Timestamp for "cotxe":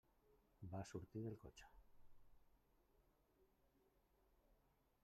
1.43-1.69